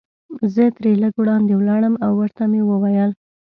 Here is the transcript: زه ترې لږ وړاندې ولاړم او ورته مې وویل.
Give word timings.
زه 0.53 0.63
ترې 0.75 0.91
لږ 1.01 1.13
وړاندې 1.19 1.51
ولاړم 1.55 1.95
او 2.05 2.11
ورته 2.19 2.43
مې 2.51 2.61
وویل. 2.65 3.11